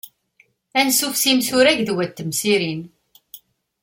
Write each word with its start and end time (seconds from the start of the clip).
Ansuf 0.79 1.15
s 1.17 1.23
yimsurag 1.29 1.79
d 1.83 1.89
wat 1.95 2.13
temsirin. 2.17 2.81